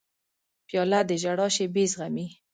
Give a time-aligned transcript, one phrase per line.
[0.67, 2.27] پیاله د ژړا شېبې زغمي.